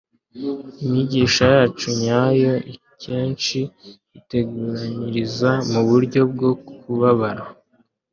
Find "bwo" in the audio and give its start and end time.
6.31-6.51